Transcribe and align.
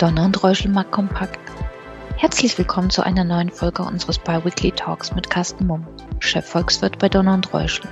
Donner 0.00 0.24
und 0.24 0.42
Reuschelmark 0.42 0.90
kompakt. 0.90 1.38
Herzlich 2.16 2.56
willkommen 2.56 2.88
zu 2.88 3.02
einer 3.02 3.22
neuen 3.22 3.50
Folge 3.50 3.82
unseres 3.82 4.18
Biweekly 4.18 4.72
Talks 4.72 5.14
mit 5.14 5.28
Carsten 5.28 5.66
Mumm, 5.66 5.86
Chefvolkswirt 6.20 6.98
bei 6.98 7.10
Donner 7.10 7.34
und 7.34 7.52
Reuschel. 7.52 7.86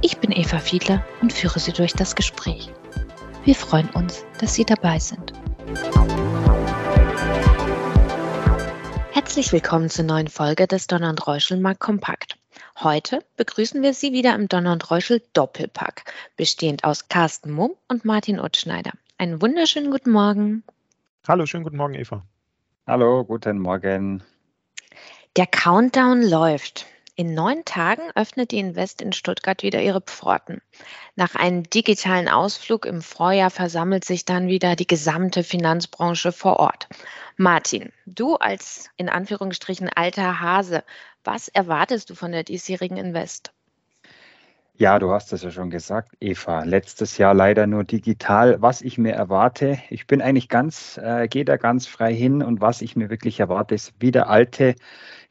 Ich 0.00 0.18
bin 0.18 0.30
Eva 0.30 0.60
Fiedler 0.60 1.04
und 1.22 1.32
führe 1.32 1.58
Sie 1.58 1.72
durch 1.72 1.92
das 1.92 2.14
Gespräch. 2.14 2.70
Wir 3.44 3.56
freuen 3.56 3.90
uns, 3.90 4.24
dass 4.38 4.54
Sie 4.54 4.64
dabei 4.64 5.00
sind. 5.00 5.32
Herzlich 9.10 9.50
willkommen 9.50 9.90
zur 9.90 10.04
neuen 10.04 10.28
Folge 10.28 10.68
des 10.68 10.86
Donner 10.86 11.10
und 11.10 11.26
Reuschelmark 11.26 11.80
kompakt. 11.80 12.36
Heute 12.78 13.24
begrüßen 13.36 13.82
wir 13.82 13.92
Sie 13.92 14.12
wieder 14.12 14.36
im 14.36 14.46
Donner 14.46 14.70
und 14.70 14.88
Reuschel 14.88 15.20
Doppelpack, 15.32 16.04
bestehend 16.36 16.84
aus 16.84 17.08
Carsten 17.08 17.50
Mumm 17.50 17.72
und 17.88 18.04
Martin 18.04 18.38
Utschneider. 18.38 18.92
Einen 19.18 19.42
wunderschönen 19.42 19.90
guten 19.90 20.12
Morgen. 20.12 20.62
Hallo, 21.26 21.46
schönen 21.46 21.64
guten 21.64 21.78
Morgen, 21.78 21.94
Eva. 21.94 22.22
Hallo, 22.86 23.24
guten 23.24 23.58
Morgen. 23.58 24.22
Der 25.38 25.46
Countdown 25.46 26.22
läuft. 26.22 26.84
In 27.16 27.32
neun 27.32 27.64
Tagen 27.64 28.02
öffnet 28.14 28.50
die 28.50 28.58
Invest 28.58 29.00
in 29.00 29.14
Stuttgart 29.14 29.62
wieder 29.62 29.80
ihre 29.80 30.02
Pforten. 30.02 30.60
Nach 31.16 31.34
einem 31.34 31.62
digitalen 31.62 32.28
Ausflug 32.28 32.84
im 32.84 33.00
Vorjahr 33.00 33.48
versammelt 33.48 34.04
sich 34.04 34.26
dann 34.26 34.48
wieder 34.48 34.76
die 34.76 34.86
gesamte 34.86 35.44
Finanzbranche 35.44 36.30
vor 36.30 36.58
Ort. 36.60 36.88
Martin, 37.38 37.90
du 38.04 38.34
als 38.34 38.90
in 38.98 39.08
Anführungsstrichen 39.08 39.88
alter 39.88 40.42
Hase, 40.42 40.84
was 41.22 41.48
erwartest 41.48 42.10
du 42.10 42.14
von 42.14 42.32
der 42.32 42.44
diesjährigen 42.44 42.98
Invest? 42.98 43.53
Ja, 44.76 44.98
du 44.98 45.12
hast 45.12 45.32
es 45.32 45.44
ja 45.44 45.52
schon 45.52 45.70
gesagt, 45.70 46.16
Eva. 46.18 46.64
Letztes 46.64 47.16
Jahr 47.16 47.32
leider 47.32 47.68
nur 47.68 47.84
digital. 47.84 48.60
Was 48.60 48.82
ich 48.82 48.98
mir 48.98 49.12
erwarte, 49.12 49.78
ich 49.88 50.08
bin 50.08 50.20
eigentlich 50.20 50.48
ganz, 50.48 50.98
äh, 51.00 51.28
gehe 51.28 51.44
da 51.44 51.56
ganz 51.56 51.86
frei 51.86 52.12
hin 52.12 52.42
und 52.42 52.60
was 52.60 52.82
ich 52.82 52.96
mir 52.96 53.08
wirklich 53.08 53.38
erwarte, 53.38 53.76
ist 53.76 53.94
wieder 54.00 54.28
alte 54.28 54.74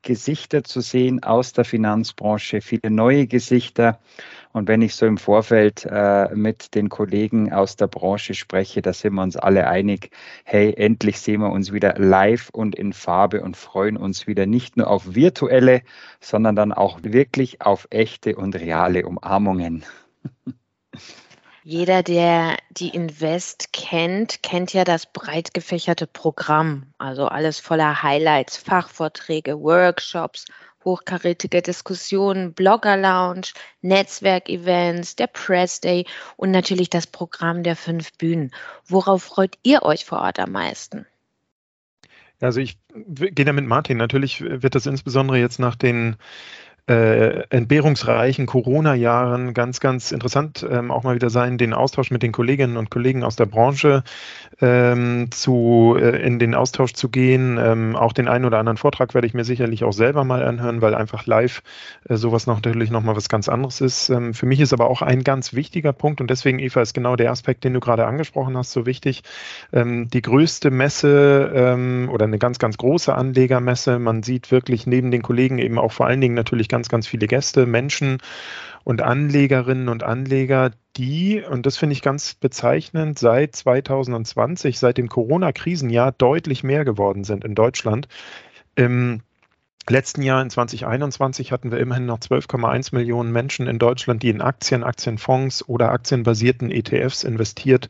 Gesichter 0.02 0.64
zu 0.64 0.82
sehen 0.82 1.24
aus 1.24 1.54
der 1.54 1.66
Finanzbranche, 1.66 2.62
viele 2.62 2.90
neue 2.90 3.28
Gesichter. 3.28 4.00
Und 4.52 4.68
wenn 4.68 4.84
ich 4.84 4.96
so 4.96 5.08
im 5.08 5.18
Vorfeld 5.18 5.88
äh, 5.90 6.30
mit 6.36 6.76
den 6.76 6.90
Kollegen 6.90 7.52
aus 7.52 7.76
der 7.76 7.88
Branche 7.88 8.36
spreche, 8.36 8.84
da 8.84 8.94
sind 8.94 9.16
wir 9.16 9.24
uns 9.24 9.36
alle 9.36 9.68
einig, 9.68 10.12
hey, 10.44 10.74
endlich 10.78 11.20
sehen 11.20 11.42
wir 11.42 11.52
uns 11.52 11.74
wieder 11.74 11.96
live 11.98 12.50
und 12.52 12.76
in 12.76 12.94
Farbe 12.94 13.42
und 13.42 13.58
freuen 13.58 13.98
uns 13.98 14.28
wieder 14.28 14.46
nicht 14.46 14.78
nur 14.78 14.88
auf 14.90 15.16
virtuelle, 15.16 15.82
sondern 16.20 16.56
dann 16.56 16.72
auch 16.72 17.00
wirklich 17.02 17.62
auf 17.62 17.88
echte 17.90 18.36
und 18.36 18.56
reale 18.56 19.08
Umarmungen. 19.34 19.84
Jeder, 21.64 22.04
der 22.04 22.58
die 22.70 22.90
Invest 22.90 23.74
kennt, 23.74 24.44
kennt 24.44 24.74
ja 24.74 24.84
das 24.84 25.12
breit 25.12 25.54
gefächerte 25.56 26.06
Programm. 26.06 26.94
Also 27.00 27.26
alles 27.26 27.60
voller 27.60 28.04
Highlights, 28.04 28.58
Fachvorträge, 28.58 29.60
Workshops, 29.60 30.46
hochkarätige 30.84 31.64
Diskussionen, 31.64 32.54
Blogger-Lounge, 32.54 33.54
Netzwerkevents, 33.82 35.16
der 35.16 35.28
Press 35.28 35.80
Day 35.80 36.06
und 36.36 36.52
natürlich 36.52 36.90
das 36.92 37.08
Programm 37.08 37.64
der 37.64 37.76
fünf 37.76 38.16
Bühnen. 38.18 38.52
Worauf 38.86 39.24
freut 39.24 39.58
ihr 39.64 39.82
euch 39.84 40.06
vor 40.06 40.20
Ort 40.20 40.38
am 40.40 40.52
meisten? 40.52 41.08
Also 42.42 42.60
ich 42.60 42.78
gehe 42.94 43.46
da 43.46 43.54
mit 43.54 43.66
Martin. 43.66 43.98
Natürlich 43.98 44.42
wird 44.42 44.76
das 44.76 44.86
insbesondere 44.86 45.38
jetzt 45.40 45.60
nach 45.60 45.76
den 45.76 46.18
äh, 46.88 47.44
entbehrungsreichen 47.50 48.46
Corona-Jahren 48.46 49.54
ganz, 49.54 49.80
ganz 49.80 50.12
interessant 50.12 50.66
ähm, 50.70 50.92
auch 50.92 51.04
mal 51.04 51.16
wieder 51.16 51.30
sein, 51.30 51.58
den 51.58 51.74
Austausch 51.74 52.12
mit 52.12 52.24
den 52.24 52.34
Kolleginnen 52.34 52.76
und 52.76 52.90
Kollegen 52.90 53.24
aus 53.24 53.38
der 53.38 53.46
Branche 53.46 54.04
ähm, 54.60 55.32
zu, 55.32 55.96
äh, 55.98 56.22
in 56.26 56.40
den 56.40 56.56
Austausch 56.56 56.94
zu 56.94 57.08
gehen. 57.08 57.58
Ähm, 57.58 57.96
auch 57.96 58.12
den 58.12 58.28
einen 58.28 58.44
oder 58.44 58.60
anderen 58.60 58.78
Vortrag 58.78 59.14
werde 59.14 59.28
ich 59.28 59.34
mir 59.34 59.46
sicherlich 59.46 59.86
auch 59.86 59.94
selber 59.94 60.26
mal 60.26 60.44
anhören, 60.44 60.82
weil 60.82 60.94
einfach 60.94 61.26
live 61.26 61.64
äh, 62.10 62.18
sowas 62.18 62.48
natürlich 62.48 62.92
nochmal 62.92 63.16
was 63.16 63.30
ganz 63.30 63.48
anderes 63.48 63.80
ist. 63.80 64.10
Ähm, 64.10 64.34
für 64.34 64.46
mich 64.46 64.60
ist 64.60 64.74
aber 64.74 64.90
auch 64.90 65.02
ein 65.02 65.24
ganz 65.24 65.54
wichtiger 65.54 65.94
Punkt 65.94 66.20
und 66.20 66.30
deswegen, 66.30 66.60
Eva, 66.60 66.82
ist 66.82 66.94
genau 66.94 67.16
der 67.16 67.32
Aspekt, 67.32 67.64
den 67.64 67.74
du 67.74 67.80
gerade 67.80 68.06
angesprochen 68.06 68.58
hast, 68.58 68.74
so 68.74 68.86
wichtig. 68.86 69.24
Ähm, 69.72 70.10
die 70.10 70.22
größte 70.22 70.70
Messe 70.70 71.50
ähm, 71.56 72.10
oder 72.12 72.26
eine 72.26 72.40
ganz, 72.40 72.60
ganz 72.60 72.78
große 72.78 73.16
Anlegermesse. 73.16 74.00
Man 74.00 74.22
sieht 74.22 74.52
wirklich 74.52 74.86
neben 74.86 75.12
den 75.12 75.22
Kollegen 75.22 75.60
eben 75.60 75.80
auch 75.80 75.94
vor 75.94 76.08
allen 76.08 76.20
Dingen 76.20 76.36
natürlich 76.36 76.68
ganz, 76.74 76.90
ganz 76.90 77.06
viele 77.06 77.28
Gäste, 77.28 77.68
Menschen 77.68 78.18
und 78.84 79.04
Anlegerinnen 79.04 79.90
und 79.90 80.02
Anleger, 80.02 80.72
die, 80.98 81.44
und 81.48 81.68
das 81.68 81.78
finde 81.78 81.94
ich 81.94 82.02
ganz 82.02 82.34
bezeichnend, 82.34 83.20
seit 83.20 83.56
2020, 83.56 84.80
seit 84.80 84.98
dem 84.98 85.08
Corona-Krisenjahr 85.08 86.12
deutlich 86.14 86.64
mehr 86.64 86.84
geworden 86.84 87.24
sind 87.26 87.46
in 87.46 87.54
Deutschland. 87.54 88.08
Im 88.74 89.22
letzten 89.88 90.24
Jahr 90.24 90.42
in 90.42 90.50
2021 90.50 91.52
hatten 91.52 91.72
wir 91.72 91.78
immerhin 91.78 92.08
noch 92.08 92.18
12,1 92.18 92.96
Millionen 92.96 93.32
Menschen 93.32 93.68
in 93.68 93.78
Deutschland, 93.78 94.24
die 94.24 94.30
in 94.30 94.42
Aktien, 94.42 94.84
Aktienfonds 94.84 95.70
oder 95.70 95.92
aktienbasierten 95.92 96.72
ETFs 96.72 97.24
investiert 97.24 97.90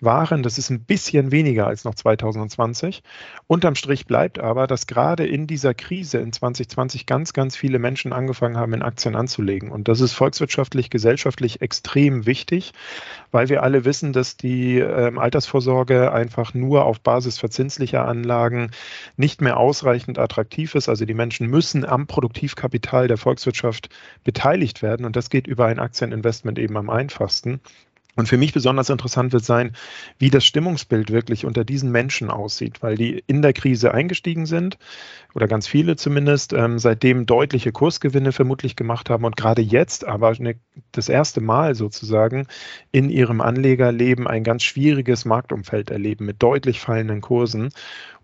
waren. 0.00 0.42
Das 0.42 0.58
ist 0.58 0.70
ein 0.70 0.80
bisschen 0.80 1.30
weniger 1.30 1.66
als 1.66 1.84
noch 1.84 1.94
2020. 1.94 3.02
Unterm 3.46 3.74
Strich 3.74 4.06
bleibt 4.06 4.38
aber, 4.38 4.66
dass 4.66 4.86
gerade 4.86 5.26
in 5.26 5.46
dieser 5.46 5.74
Krise 5.74 6.18
in 6.18 6.32
2020 6.32 7.06
ganz, 7.06 7.32
ganz 7.32 7.56
viele 7.56 7.78
Menschen 7.78 8.12
angefangen 8.12 8.56
haben, 8.56 8.72
in 8.74 8.82
Aktien 8.82 9.14
anzulegen. 9.14 9.70
Und 9.70 9.88
das 9.88 10.00
ist 10.00 10.12
volkswirtschaftlich, 10.12 10.90
gesellschaftlich 10.90 11.60
extrem 11.60 12.26
wichtig, 12.26 12.72
weil 13.30 13.48
wir 13.48 13.62
alle 13.62 13.84
wissen, 13.84 14.12
dass 14.12 14.36
die 14.36 14.78
ähm, 14.78 15.18
Altersvorsorge 15.18 16.12
einfach 16.12 16.54
nur 16.54 16.84
auf 16.84 17.00
Basis 17.00 17.38
verzinslicher 17.38 18.06
Anlagen 18.06 18.70
nicht 19.16 19.40
mehr 19.40 19.56
ausreichend 19.56 20.18
attraktiv 20.18 20.74
ist. 20.74 20.88
Also 20.88 21.04
die 21.04 21.14
Menschen 21.14 21.48
müssen 21.48 21.84
am 21.84 22.06
Produktivkapital 22.06 23.08
der 23.08 23.16
Volkswirtschaft 23.16 23.88
beteiligt 24.24 24.82
werden. 24.82 25.06
Und 25.06 25.16
das 25.16 25.30
geht 25.30 25.46
über 25.46 25.66
ein 25.66 25.78
Aktieninvestment 25.78 26.58
eben 26.58 26.76
am 26.76 26.90
einfachsten. 26.90 27.60
Und 28.16 28.28
für 28.28 28.38
mich 28.38 28.54
besonders 28.54 28.88
interessant 28.88 29.32
wird 29.34 29.44
sein, 29.44 29.72
wie 30.18 30.30
das 30.30 30.44
Stimmungsbild 30.44 31.12
wirklich 31.12 31.44
unter 31.44 31.64
diesen 31.64 31.92
Menschen 31.92 32.30
aussieht, 32.30 32.82
weil 32.82 32.96
die 32.96 33.22
in 33.26 33.42
der 33.42 33.52
Krise 33.52 33.92
eingestiegen 33.92 34.46
sind 34.46 34.78
oder 35.34 35.46
ganz 35.46 35.68
viele 35.68 35.96
zumindest, 35.96 36.54
ähm, 36.54 36.78
seitdem 36.78 37.26
deutliche 37.26 37.72
Kursgewinne 37.72 38.32
vermutlich 38.32 38.74
gemacht 38.74 39.10
haben 39.10 39.24
und 39.24 39.36
gerade 39.36 39.60
jetzt 39.60 40.06
aber 40.06 40.30
eine, 40.30 40.56
das 40.92 41.10
erste 41.10 41.42
Mal 41.42 41.74
sozusagen 41.74 42.46
in 42.90 43.10
ihrem 43.10 43.42
Anlegerleben 43.42 44.26
ein 44.26 44.44
ganz 44.44 44.62
schwieriges 44.62 45.26
Marktumfeld 45.26 45.90
erleben 45.90 46.24
mit 46.24 46.42
deutlich 46.42 46.80
fallenden 46.80 47.20
Kursen. 47.20 47.68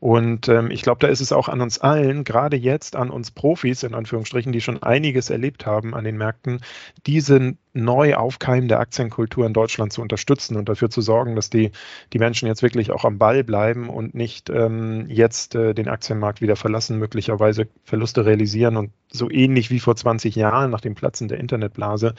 Und 0.03 0.49
ähm, 0.49 0.73
ich 0.73 0.83
glaube, 0.83 0.99
da 0.99 1.07
ist 1.07 1.21
es 1.21 1.31
auch 1.31 1.49
an 1.49 1.61
uns 1.61 1.79
allen, 1.79 2.25
gerade 2.25 2.57
jetzt 2.57 2.97
an 2.97 3.09
uns 3.09 3.31
Profis 3.31 3.85
in 3.85 3.95
Anführungsstrichen, 3.95 4.51
die 4.51 4.61
schon 4.61 4.83
einiges 4.83 5.31
erlebt 5.31 5.65
haben 5.65 5.95
an 5.95 6.03
den 6.03 6.17
Märkten, 6.17 6.59
diese 7.07 7.55
neu 7.73 8.17
aufkeimende 8.17 8.81
Aktienkultur 8.81 9.47
in 9.47 9.53
Deutschland 9.53 9.93
zu 9.93 10.03
unterstützen 10.03 10.57
und 10.57 10.69
dafür 10.69 10.91
zu 10.91 11.03
sorgen, 11.03 11.37
dass 11.37 11.51
die, 11.51 11.71
die 12.13 12.19
Menschen 12.19 12.49
jetzt 12.49 12.65
wirklich 12.65 12.91
auch 12.91 13.05
am 13.05 13.19
Ball 13.19 13.45
bleiben 13.45 13.89
und 13.89 14.13
nicht 14.13 14.51
ähm, 14.51 15.07
jetzt 15.09 15.55
äh, 15.55 15.73
den 15.73 15.87
Aktienmarkt 15.87 16.41
wieder 16.41 16.57
verlassen, 16.57 16.99
möglicherweise 16.99 17.69
Verluste 17.85 18.27
realisieren 18.27 18.77
und 18.77 18.91
so 19.09 19.31
ähnlich 19.31 19.71
wie 19.71 19.79
vor 19.79 19.95
20 19.95 20.35
Jahren 20.35 20.73
nach 20.73 20.81
dem 20.81 20.97
Platzen 20.97 21.29
der 21.29 21.39
Internetblase 21.39 22.17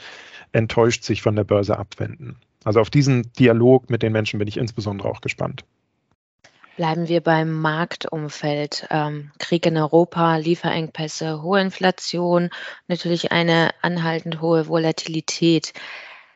enttäuscht 0.52 1.04
sich 1.04 1.20
von 1.20 1.36
der 1.36 1.44
Börse 1.44 1.78
abwenden. 1.78 2.36
Also 2.64 2.80
auf 2.80 2.88
diesen 2.88 3.30
Dialog 3.38 3.90
mit 3.90 4.02
den 4.02 4.12
Menschen 4.12 4.38
bin 4.38 4.48
ich 4.48 4.56
insbesondere 4.56 5.06
auch 5.10 5.20
gespannt. 5.20 5.66
Bleiben 6.76 7.06
wir 7.06 7.20
beim 7.20 7.52
Marktumfeld. 7.52 8.88
Ähm, 8.90 9.30
Krieg 9.38 9.64
in 9.66 9.76
Europa, 9.76 10.36
Lieferengpässe, 10.36 11.40
hohe 11.40 11.60
Inflation, 11.60 12.50
natürlich 12.88 13.30
eine 13.30 13.70
anhaltend 13.82 14.40
hohe 14.40 14.66
Volatilität. 14.66 15.72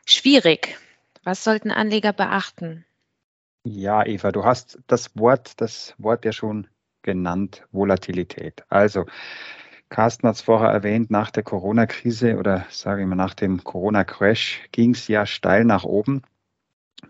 Schwierig. 0.07 0.79
Was 1.25 1.43
sollten 1.43 1.73
Anleger 1.73 2.13
beachten? 2.13 2.85
Ja, 3.65 4.07
Eva, 4.07 4.31
du 4.31 4.45
hast 4.45 4.79
das 4.87 5.17
Wort, 5.17 5.61
das 5.61 5.95
Wort 5.99 6.25
ja 6.25 6.33
schon 6.33 6.69
genannt, 7.03 7.67
Volatilität. 7.73 8.65
Also, 8.69 9.07
Carsten 9.89 10.29
hat 10.29 10.37
es 10.37 10.43
vorher 10.43 10.71
erwähnt, 10.71 11.11
nach 11.11 11.31
der 11.31 11.43
Corona-Krise 11.43 12.37
oder 12.37 12.65
sage 12.71 13.03
ich 13.03 13.09
mal 13.09 13.17
nach 13.17 13.35
dem 13.35 13.65
Corona-Crash 13.65 14.69
ging 14.71 14.93
es 14.93 15.09
ja 15.09 15.27
steil 15.27 15.65
nach 15.65 15.85
oben. 15.85 16.23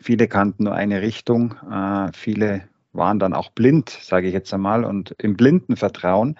Viele 0.00 0.28
kannten 0.28 0.64
nur 0.64 0.75
eine 0.75 1.02
Richtung, 1.02 1.56
äh, 1.70 2.10
viele 2.14 2.69
waren 2.93 3.19
dann 3.19 3.35
auch 3.35 3.50
blind, 3.50 3.90
sage 3.90 4.29
ich 4.29 4.35
jetzt 4.35 4.52
einmal, 4.52 4.85
und 4.85 5.14
im 5.19 5.37
blinden 5.37 5.76
Vertrauen. 5.76 6.37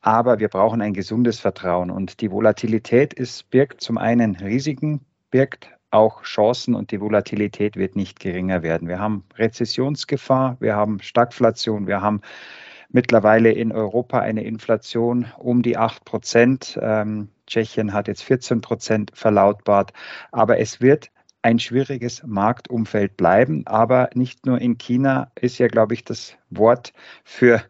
Aber 0.00 0.38
wir 0.38 0.48
brauchen 0.48 0.82
ein 0.82 0.92
gesundes 0.92 1.40
Vertrauen. 1.40 1.90
Und 1.90 2.20
die 2.20 2.30
Volatilität 2.30 3.14
ist, 3.14 3.50
birgt 3.50 3.80
zum 3.80 3.96
einen 3.98 4.36
Risiken, 4.36 5.00
birgt 5.30 5.70
auch 5.90 6.22
Chancen 6.22 6.74
und 6.74 6.90
die 6.90 7.00
Volatilität 7.00 7.76
wird 7.76 7.96
nicht 7.96 8.20
geringer 8.20 8.62
werden. 8.62 8.88
Wir 8.88 8.98
haben 8.98 9.24
Rezessionsgefahr, 9.36 10.56
wir 10.60 10.74
haben 10.74 11.00
Stagflation, 11.00 11.86
wir 11.86 12.02
haben 12.02 12.20
mittlerweile 12.90 13.52
in 13.52 13.72
Europa 13.72 14.18
eine 14.20 14.44
Inflation 14.44 15.26
um 15.38 15.62
die 15.62 15.76
8 15.76 16.04
Prozent. 16.04 16.78
Ähm, 16.82 17.28
Tschechien 17.46 17.92
hat 17.92 18.08
jetzt 18.08 18.22
14 18.22 18.60
Prozent 18.60 19.10
verlautbart. 19.14 19.92
Aber 20.32 20.58
es 20.58 20.80
wird 20.80 21.10
ein 21.44 21.58
schwieriges 21.58 22.22
Marktumfeld 22.24 23.18
bleiben. 23.18 23.66
Aber 23.66 24.08
nicht 24.14 24.46
nur 24.46 24.60
in 24.60 24.78
China 24.78 25.30
ist 25.38 25.58
ja, 25.58 25.68
glaube 25.68 25.92
ich, 25.92 26.02
das 26.02 26.36
Wort 26.48 26.94
für, 27.22 27.62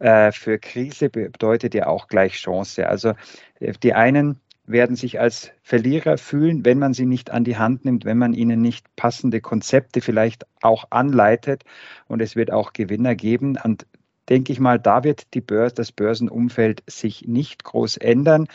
äh, 0.00 0.32
für 0.32 0.58
Krise 0.58 1.08
bedeutet 1.08 1.74
ja 1.74 1.86
auch 1.86 2.08
gleich 2.08 2.34
Chance. 2.34 2.86
Also 2.86 3.14
äh, 3.58 3.72
die 3.82 3.94
einen 3.94 4.38
werden 4.66 4.96
sich 4.96 5.18
als 5.18 5.50
Verlierer 5.62 6.18
fühlen, 6.18 6.66
wenn 6.66 6.78
man 6.78 6.92
sie 6.92 7.06
nicht 7.06 7.30
an 7.30 7.42
die 7.42 7.56
Hand 7.56 7.86
nimmt, 7.86 8.04
wenn 8.04 8.18
man 8.18 8.34
ihnen 8.34 8.60
nicht 8.60 8.94
passende 8.96 9.40
Konzepte 9.40 10.02
vielleicht 10.02 10.44
auch 10.60 10.84
anleitet. 10.90 11.64
Und 12.08 12.20
es 12.20 12.36
wird 12.36 12.52
auch 12.52 12.74
Gewinner 12.74 13.14
geben. 13.14 13.58
Und 13.64 13.86
denke 14.28 14.52
ich 14.52 14.60
mal, 14.60 14.78
da 14.78 15.04
wird 15.04 15.32
die 15.32 15.40
Börse, 15.40 15.74
das 15.76 15.90
Börsenumfeld 15.90 16.82
sich 16.86 17.26
nicht 17.26 17.64
groß 17.64 17.96
ändern. 17.96 18.46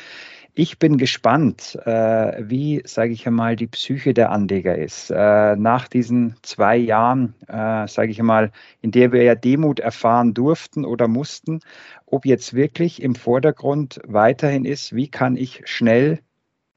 Ich 0.60 0.80
bin 0.80 0.98
gespannt, 0.98 1.78
äh, 1.86 2.50
wie, 2.50 2.82
sage 2.84 3.14
ich 3.14 3.28
einmal, 3.28 3.56
die 3.56 3.68
Psyche 3.68 4.16
der 4.16 4.32
Anleger 4.32 4.76
ist. 4.76 5.12
Äh, 5.12 5.56
nach 5.56 5.88
diesen 5.88 6.36
zwei 6.42 6.76
Jahren, 6.78 7.36
äh, 7.48 7.88
sage 7.88 8.10
ich 8.10 8.20
einmal, 8.20 8.52
in 8.82 8.90
der 8.90 9.12
wir 9.12 9.22
ja 9.22 9.36
Demut 9.36 9.80
erfahren 9.80 10.34
durften 10.34 10.84
oder 10.84 11.08
mussten, 11.08 11.60
ob 12.08 12.26
jetzt 12.26 12.56
wirklich 12.56 13.04
im 13.04 13.14
Vordergrund 13.14 14.02
weiterhin 14.08 14.66
ist, 14.66 14.96
wie 14.96 15.10
kann 15.10 15.38
ich 15.38 15.62
schnell, 15.66 16.22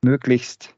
möglichst 0.04 0.74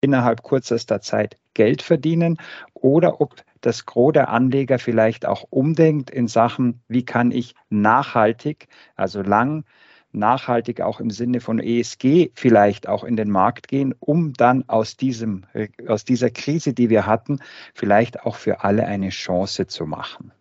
innerhalb 0.00 0.44
kürzester 0.44 1.00
Zeit 1.00 1.38
Geld 1.54 1.82
verdienen 1.82 2.36
oder 2.74 3.20
ob 3.20 3.34
das 3.60 3.86
Gros 3.86 4.12
der 4.12 4.28
Anleger 4.28 4.78
vielleicht 4.78 5.26
auch 5.26 5.46
umdenkt 5.50 6.10
in 6.10 6.28
Sachen, 6.28 6.80
wie 6.86 7.04
kann 7.04 7.32
ich 7.32 7.56
nachhaltig, 7.70 8.68
also 8.94 9.20
lang, 9.20 9.64
nachhaltig 10.12 10.80
auch 10.80 11.00
im 11.00 11.10
Sinne 11.10 11.40
von 11.40 11.58
ESG 11.58 12.30
vielleicht 12.34 12.88
auch 12.88 13.04
in 13.04 13.16
den 13.16 13.30
Markt 13.30 13.68
gehen, 13.68 13.94
um 13.98 14.32
dann 14.32 14.68
aus, 14.68 14.96
diesem, 14.96 15.44
aus 15.86 16.04
dieser 16.04 16.30
Krise, 16.30 16.72
die 16.72 16.90
wir 16.90 17.06
hatten, 17.06 17.40
vielleicht 17.74 18.22
auch 18.22 18.36
für 18.36 18.64
alle 18.64 18.86
eine 18.86 19.10
Chance 19.10 19.66
zu 19.66 19.86
machen. 19.86 20.32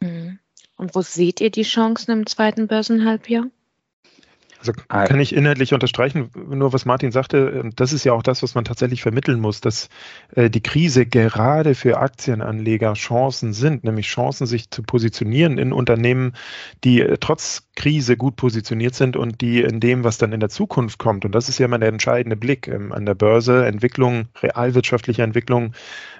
Mhm. 0.00 0.38
Und 0.76 0.94
wo 0.94 1.02
seht 1.02 1.40
ihr 1.40 1.50
die 1.50 1.62
Chancen 1.62 2.10
im 2.10 2.26
zweiten 2.26 2.66
Börsenhalbjahr? 2.66 3.46
Also 4.68 4.82
kann 4.88 5.20
ich 5.20 5.34
inhaltlich 5.34 5.74
unterstreichen, 5.74 6.30
nur 6.48 6.72
was 6.72 6.84
Martin 6.84 7.12
sagte, 7.12 7.60
ähm, 7.60 7.72
das 7.76 7.92
ist 7.92 8.04
ja 8.04 8.12
auch 8.12 8.22
das, 8.22 8.42
was 8.42 8.54
man 8.54 8.64
tatsächlich 8.64 9.02
vermitteln 9.02 9.40
muss, 9.40 9.60
dass 9.60 9.88
äh, 10.34 10.48
die 10.48 10.62
Krise 10.62 11.06
gerade 11.06 11.74
für 11.74 11.98
Aktienanleger 11.98 12.94
Chancen 12.94 13.52
sind, 13.52 13.84
nämlich 13.84 14.06
Chancen, 14.06 14.46
sich 14.46 14.70
zu 14.70 14.82
positionieren 14.82 15.58
in 15.58 15.72
Unternehmen, 15.72 16.32
die 16.82 17.00
äh, 17.00 17.16
trotz 17.20 17.68
Krise 17.76 18.16
gut 18.16 18.36
positioniert 18.36 18.94
sind 18.94 19.16
und 19.16 19.40
die 19.40 19.60
in 19.60 19.80
dem, 19.80 20.04
was 20.04 20.18
dann 20.18 20.32
in 20.32 20.40
der 20.40 20.48
Zukunft 20.48 20.98
kommt, 20.98 21.24
und 21.24 21.34
das 21.34 21.48
ist 21.48 21.58
ja 21.58 21.66
immer 21.66 21.78
der 21.78 21.88
entscheidende 21.88 22.36
Blick 22.36 22.68
ähm, 22.68 22.92
an 22.92 23.04
der 23.06 23.14
Börse, 23.14 23.66
Entwicklung, 23.66 24.28
realwirtschaftliche 24.42 25.22
Entwicklung, 25.22 25.74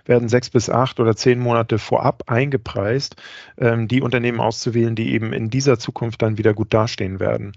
werden 0.06 0.28
sechs 0.28 0.50
bis 0.50 0.68
acht 0.68 1.00
oder 1.00 1.16
zehn 1.16 1.40
Monate 1.40 1.78
vorab 1.78 2.24
eingepreist, 2.26 3.16
ähm, 3.58 3.88
die 3.88 4.02
Unternehmen 4.02 4.40
auszuwählen, 4.40 4.94
die 4.94 5.12
eben 5.12 5.32
in 5.32 5.50
dieser 5.50 5.78
Zukunft 5.78 6.22
dann 6.22 6.38
wieder 6.38 6.54
gut 6.54 6.74
dastehen 6.74 7.20
werden. 7.20 7.52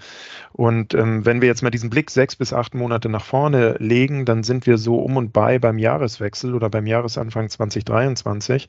Und 0.54 0.77
ähm, 0.94 1.26
wenn 1.26 1.42
wir 1.42 1.48
jetzt 1.48 1.62
mal 1.62 1.70
diesen 1.70 1.90
Blick 1.90 2.10
sechs 2.12 2.36
bis 2.36 2.54
acht 2.54 2.74
Monate 2.76 3.10
nach 3.10 3.24
vorne 3.24 3.76
legen, 3.80 4.26
dann 4.26 4.44
sind 4.44 4.66
wir 4.66 4.78
so 4.78 5.00
um 5.00 5.18
und 5.18 5.34
bei 5.34 5.60
beim 5.60 5.78
Jahreswechsel 5.78 6.54
oder 6.54 6.70
beim 6.70 6.88
Jahresanfang 6.88 7.50
2023. 7.50 8.68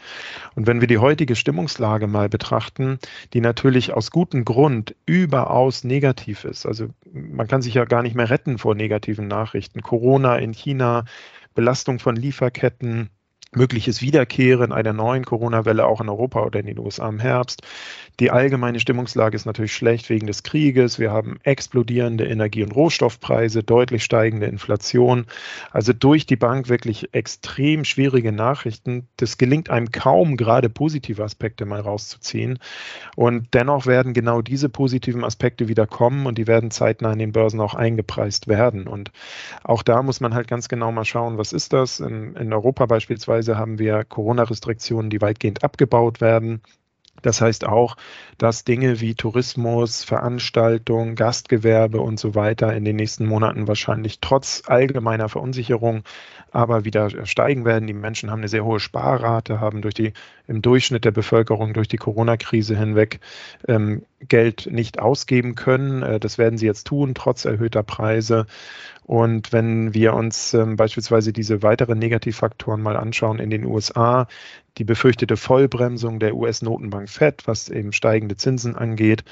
Und 0.55 0.67
wenn 0.67 0.81
wir 0.81 0.89
die 0.89 0.99
heutige 0.99 1.37
Stimmungslage 1.37 2.07
mal 2.07 2.29
betrachten, 2.29 2.99
die 3.33 3.41
natürlich 3.41 3.93
aus 3.93 4.11
gutem 4.11 4.45
Grund 4.45 4.95
überaus 5.07 5.85
negativ 5.85 6.45
ist, 6.45 6.67
also 6.67 6.89
man 7.13 7.47
kann 7.47 7.63
sich 7.63 7.75
ja 7.75 7.85
gar 7.85 8.03
nicht 8.03 8.15
mehr 8.15 8.31
retten 8.31 8.59
vor 8.59 8.75
negativen 8.75 9.29
Nachrichten. 9.29 9.83
Corona 9.83 10.37
in 10.37 10.53
China, 10.53 11.05
Belastung 11.55 11.99
von 11.99 12.17
Lieferketten, 12.17 13.11
mögliches 13.53 14.03
Wiederkehren 14.03 14.73
einer 14.73 14.93
neuen 14.93 15.25
Corona-Welle 15.25 15.87
auch 15.87 16.01
in 16.01 16.09
Europa 16.09 16.45
oder 16.45 16.61
in 16.61 16.67
den 16.67 16.79
USA 16.79 17.09
im 17.09 17.19
Herbst. 17.19 17.63
Die 18.21 18.31
allgemeine 18.31 18.81
Stimmungslage 18.81 19.37
ist 19.37 19.47
natürlich 19.47 19.75
schlecht 19.75 20.11
wegen 20.11 20.27
des 20.27 20.43
Krieges. 20.43 20.99
Wir 20.99 21.13
haben 21.13 21.39
explodierende 21.45 22.27
Energie- 22.27 22.65
und 22.65 22.73
Rohstoffpreise, 22.73 23.63
deutlich 23.63 24.03
steigende 24.03 24.47
Inflation. 24.47 25.27
Also 25.71 25.93
durch 25.93 26.27
die 26.27 26.37
Bank 26.37 26.69
wirklich 26.69 27.15
extrem 27.15 27.85
schwierige 27.85 28.33
Nachrichten. 28.33 29.07
Das 29.17 29.39
gelingt 29.39 29.71
einem 29.71 29.93
kaum, 29.93 30.37
gerade 30.37 30.69
positive 30.69 31.23
Aspekte 31.23 31.65
mal 31.65 31.81
rauszuziehen. 31.81 32.59
Und 33.15 33.55
dennoch 33.55 33.87
werden 33.87 34.15
genau 34.15 34.43
diese 34.43 34.69
positiven 34.69 35.25
Aspekte 35.25 35.69
wieder 35.69 35.87
kommen 35.87 36.27
und 36.27 36.39
die 36.39 36.49
werden 36.49 36.73
zeitnah 36.73 37.13
in 37.13 37.21
den 37.21 37.33
Börsen 37.33 37.61
auch 37.61 37.75
eingepreist 37.75 38.49
werden. 38.49 38.89
Und 38.89 39.13
auch 39.63 39.85
da 39.85 40.03
muss 40.03 40.21
man 40.21 40.35
halt 40.35 40.49
ganz 40.49 40.69
genau 40.69 40.91
mal 40.91 41.05
schauen, 41.05 41.39
was 41.39 41.53
ist 41.53 41.73
das? 41.73 42.01
In, 42.01 42.35
in 42.35 42.53
Europa 42.53 42.87
beispielsweise 42.87 43.38
Beispielsweise 43.39 43.59
haben 43.59 43.79
wir 43.79 44.03
Corona-Restriktionen, 44.05 45.11
die 45.11 45.21
weitgehend 45.21 45.63
abgebaut 45.63 46.21
werden. 46.21 46.61
Das 47.23 47.41
heißt 47.41 47.67
auch, 47.67 47.97
dass 48.37 48.65
Dinge 48.65 49.01
wie 49.01 49.15
Tourismus, 49.15 50.03
Veranstaltungen, 50.03 51.15
Gastgewerbe 51.15 52.01
und 52.01 52.19
so 52.19 52.35
weiter 52.35 52.75
in 52.75 52.85
den 52.85 52.97
nächsten 52.97 53.27
Monaten 53.27 53.69
wahrscheinlich 53.69 54.19
trotz 54.21 54.65
allgemeiner 54.67 55.29
Verunsicherung 55.29 56.03
aber 56.53 56.85
wieder 56.85 57.27
steigen 57.27 57.65
werden. 57.65 57.87
Die 57.87 57.93
Menschen 57.93 58.31
haben 58.31 58.41
eine 58.41 58.49
sehr 58.49 58.65
hohe 58.65 58.81
Sparrate, 58.81 59.61
haben 59.61 59.83
durch 59.83 59.95
die 59.95 60.13
im 60.47 60.63
Durchschnitt 60.63 61.05
der 61.05 61.11
Bevölkerung 61.11 61.75
durch 61.75 61.89
die 61.89 61.97
Corona-Krise 61.97 62.77
hinweg 62.77 63.21
ähm, 63.67 64.03
Geld 64.21 64.69
nicht 64.71 64.99
ausgeben 64.99 65.55
können. 65.55 66.03
Äh, 66.03 66.21
das 66.21 66.39
werden 66.39 66.59
sie 66.59 66.67
jetzt 66.67 66.87
tun, 66.87 67.15
trotz 67.15 67.45
erhöhter 67.45 67.83
Preise. 67.83 68.47
Und 69.05 69.53
wenn 69.53 69.95
wir 69.95 70.15
uns 70.15 70.53
ähm, 70.55 70.77
beispielsweise 70.77 71.33
diese 71.33 71.63
weiteren 71.63 71.99
Negativfaktoren 71.99 72.83
mal 72.83 72.97
anschauen 72.97 73.39
in 73.39 73.51
den 73.51 73.65
USA, 73.65 74.27
die 74.77 74.85
befürchtete 74.85 75.37
Vollbremsung 75.37 76.19
der 76.21 76.35
US-Notenbank 76.35 77.09
Fed, 77.09 77.47
was 77.47 77.69
eben 77.69 77.93
steigende 77.93 78.37
Zinsen 78.37 78.77
angeht, 78.77 79.25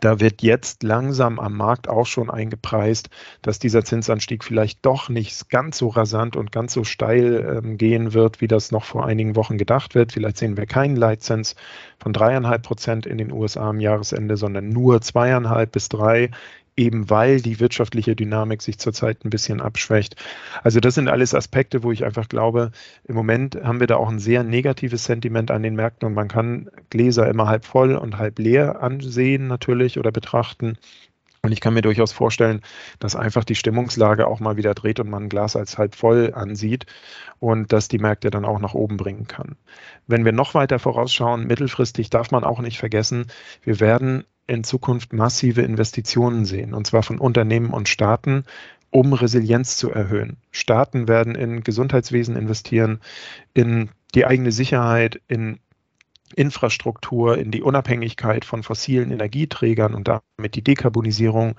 da 0.00 0.20
wird 0.20 0.42
jetzt 0.42 0.82
langsam 0.82 1.38
am 1.38 1.56
Markt 1.56 1.88
auch 1.88 2.06
schon 2.06 2.30
eingepreist, 2.30 3.10
dass 3.42 3.58
dieser 3.58 3.84
Zinsanstieg 3.84 4.42
vielleicht 4.42 4.84
doch 4.84 5.08
nicht 5.08 5.48
ganz 5.50 5.78
so 5.78 5.88
rasant 5.88 6.36
und 6.36 6.50
ganz 6.50 6.72
so 6.72 6.84
steil 6.84 7.62
ähm, 7.64 7.76
gehen 7.76 8.14
wird, 8.14 8.40
wie 8.40 8.48
das 8.48 8.72
noch 8.72 8.84
vor 8.84 9.06
einigen 9.06 9.36
Wochen 9.36 9.58
gedacht 9.58 9.94
wird. 9.94 10.12
Vielleicht 10.12 10.38
sehen 10.38 10.56
wir 10.56 10.66
keinen 10.66 10.96
Leitzins 10.96 11.54
von 11.98 12.12
dreieinhalb 12.12 12.62
Prozent 12.62 13.06
in 13.06 13.18
den 13.18 13.32
USA 13.32 13.70
am 13.70 13.80
Jahresende, 13.80 14.36
sondern 14.36 14.68
nur 14.70 15.00
zweieinhalb 15.02 15.72
bis 15.72 15.88
drei 15.88 16.30
eben 16.76 17.10
weil 17.10 17.40
die 17.40 17.60
wirtschaftliche 17.60 18.16
Dynamik 18.16 18.62
sich 18.62 18.78
zurzeit 18.78 19.24
ein 19.24 19.30
bisschen 19.30 19.60
abschwächt. 19.60 20.16
Also 20.62 20.80
das 20.80 20.94
sind 20.94 21.08
alles 21.08 21.34
Aspekte, 21.34 21.82
wo 21.82 21.92
ich 21.92 22.04
einfach 22.04 22.28
glaube, 22.28 22.70
im 23.04 23.14
Moment 23.14 23.56
haben 23.62 23.80
wir 23.80 23.86
da 23.86 23.96
auch 23.96 24.08
ein 24.08 24.18
sehr 24.18 24.42
negatives 24.42 25.04
Sentiment 25.04 25.50
an 25.50 25.62
den 25.62 25.74
Märkten 25.74 26.06
und 26.06 26.14
man 26.14 26.28
kann 26.28 26.70
Gläser 26.90 27.28
immer 27.28 27.46
halb 27.46 27.64
voll 27.64 27.96
und 27.96 28.18
halb 28.18 28.38
leer 28.38 28.82
ansehen 28.82 29.48
natürlich 29.48 29.98
oder 29.98 30.12
betrachten. 30.12 30.78
Und 31.44 31.50
ich 31.50 31.60
kann 31.60 31.74
mir 31.74 31.82
durchaus 31.82 32.12
vorstellen, 32.12 32.60
dass 33.00 33.16
einfach 33.16 33.42
die 33.42 33.56
Stimmungslage 33.56 34.28
auch 34.28 34.38
mal 34.38 34.56
wieder 34.56 34.74
dreht 34.74 35.00
und 35.00 35.10
man 35.10 35.24
ein 35.24 35.28
Glas 35.28 35.56
als 35.56 35.76
halb 35.76 35.96
voll 35.96 36.32
ansieht 36.34 36.86
und 37.40 37.72
dass 37.72 37.88
die 37.88 37.98
Märkte 37.98 38.30
dann 38.30 38.44
auch 38.44 38.60
nach 38.60 38.74
oben 38.74 38.96
bringen 38.96 39.26
kann. 39.26 39.56
Wenn 40.06 40.24
wir 40.24 40.30
noch 40.30 40.54
weiter 40.54 40.78
vorausschauen, 40.78 41.48
mittelfristig 41.48 42.10
darf 42.10 42.30
man 42.30 42.44
auch 42.44 42.60
nicht 42.60 42.78
vergessen, 42.78 43.26
wir 43.64 43.80
werden 43.80 44.22
in 44.46 44.64
Zukunft 44.64 45.12
massive 45.12 45.62
Investitionen 45.62 46.44
sehen, 46.44 46.74
und 46.74 46.86
zwar 46.86 47.02
von 47.02 47.18
Unternehmen 47.18 47.70
und 47.70 47.88
Staaten, 47.88 48.44
um 48.90 49.12
Resilienz 49.12 49.76
zu 49.76 49.90
erhöhen. 49.90 50.36
Staaten 50.50 51.08
werden 51.08 51.34
in 51.34 51.62
Gesundheitswesen 51.62 52.36
investieren, 52.36 53.00
in 53.54 53.90
die 54.14 54.26
eigene 54.26 54.52
Sicherheit, 54.52 55.20
in 55.28 55.58
Infrastruktur, 56.34 57.38
in 57.38 57.50
die 57.50 57.62
Unabhängigkeit 57.62 58.44
von 58.44 58.62
fossilen 58.62 59.10
Energieträgern 59.10 59.94
und 59.94 60.08
damit 60.08 60.54
die 60.54 60.62
Dekarbonisierung. 60.62 61.54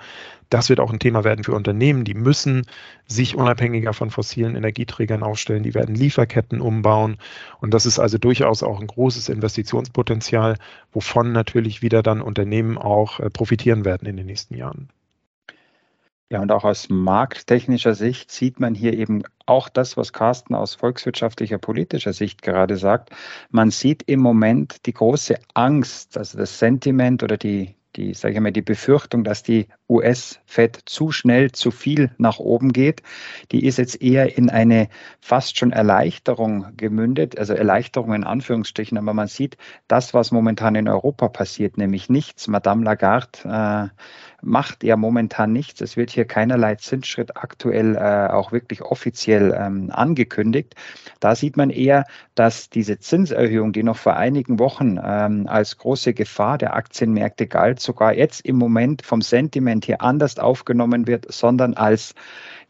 Das 0.50 0.70
wird 0.70 0.80
auch 0.80 0.92
ein 0.92 1.00
Thema 1.00 1.24
werden 1.24 1.44
für 1.44 1.54
Unternehmen. 1.54 2.04
Die 2.04 2.14
müssen 2.14 2.66
sich 3.08 3.36
unabhängiger 3.36 3.94
von 3.94 4.10
fossilen 4.10 4.56
Energieträgern 4.56 5.24
aufstellen. 5.24 5.64
Die 5.64 5.74
werden 5.74 5.96
Lieferketten 5.96 6.62
umbauen. 6.62 7.18
Und 7.60 7.74
das 7.74 7.86
ist 7.86 8.00
also 8.00 8.18
durchaus 8.18 8.64
auch 8.64 8.80
ein 8.80 8.88
großes 8.88 9.30
Investitionspotenzial, 9.30 10.58
wovon 10.92 11.32
natürlich 11.32 11.82
wieder 11.82 12.04
dann 12.04 12.22
Unternehmen 12.22 12.78
auch 12.78 13.20
äh, 13.20 13.30
profitieren 13.30 13.86
werden 13.86 14.08
in 14.08 14.18
den 14.18 14.26
nächsten 14.26 14.56
Jahren. 14.56 14.90
Ja, 16.30 16.42
und 16.42 16.52
auch 16.52 16.64
aus 16.64 16.90
markttechnischer 16.90 17.94
Sicht 17.94 18.32
sieht 18.32 18.60
man 18.60 18.74
hier 18.74 18.94
eben 18.94 19.24
auch 19.46 19.70
das, 19.70 19.98
was 19.98 20.14
Carsten 20.14 20.56
aus 20.56 20.74
volkswirtschaftlicher, 20.74 21.58
politischer 21.60 22.14
Sicht 22.14 22.42
gerade 22.42 22.78
sagt. 22.78 23.12
Man 23.52 23.70
sieht 23.70 24.04
im 24.04 24.20
Moment 24.22 24.86
die 24.86 24.94
große 24.94 25.38
Angst, 25.54 26.18
also 26.18 26.38
das 26.38 26.58
Sentiment 26.58 27.22
oder 27.24 27.38
die, 27.38 27.76
die, 27.96 28.14
sage 28.14 28.36
ich 28.36 28.40
mal, 28.40 28.52
die 28.52 28.62
Befürchtung, 28.62 29.24
dass 29.24 29.44
die 29.44 29.68
US-Fed 29.90 30.80
zu 30.86 31.12
schnell 31.12 31.52
zu 31.52 31.72
viel 31.72 32.12
nach 32.18 32.40
oben 32.40 32.74
geht. 32.74 33.04
Die 33.52 33.66
ist 33.66 33.78
jetzt 33.78 34.02
eher 34.02 34.38
in 34.38 34.50
eine 34.50 34.88
fast 35.20 35.58
schon 35.58 35.72
Erleichterung 35.72 36.68
gemündet, 36.78 37.38
also 37.38 37.54
Erleichterung 37.54 38.14
in 38.14 38.24
Anführungsstrichen, 38.24 38.98
aber 38.98 39.14
man 39.14 39.28
sieht 39.28 39.58
das, 39.88 40.14
was 40.14 40.32
momentan 40.32 40.76
in 40.76 40.88
Europa 40.88 41.28
passiert, 41.28 41.78
nämlich 41.78 42.10
nichts. 42.10 42.48
Madame 42.48 42.84
Lagarde 42.84 43.92
äh, 43.94 44.02
macht 44.42 44.84
ja 44.84 44.98
momentan 44.98 45.54
nichts. 45.54 45.82
Es 45.82 45.98
wird 45.98 46.12
hier 46.12 46.26
keinerlei 46.26 46.76
Zinsschritt 46.76 47.38
aktuell 47.38 47.96
äh, 47.96 48.32
auch 48.32 48.52
wirklich 48.52 48.82
offiziell 48.82 49.56
ähm, 49.58 49.90
angekündigt. 49.92 50.76
Da 51.20 51.36
sieht 51.36 51.58
man 51.58 51.70
eher, 51.70 52.06
dass 52.36 52.70
diese 52.70 53.00
Zinserhöhung, 53.00 53.74
die 53.74 53.84
noch 53.84 53.98
vor 53.98 54.16
einigen 54.16 54.60
Wochen 54.60 55.00
ähm, 55.04 55.48
als 55.48 55.78
große 55.78 56.14
Gefahr 56.14 56.58
der 56.58 56.76
Aktienmärkte 56.76 57.48
galt, 57.48 57.80
sogar 57.80 58.14
jetzt 58.14 58.46
im 58.46 58.58
Moment 58.58 59.06
vom 59.06 59.22
Sentiment 59.22 59.73
hier 59.82 60.02
anders 60.02 60.40
aufgenommen 60.40 61.08
wird, 61.08 61.32
sondern 61.32 61.74
als 61.74 62.14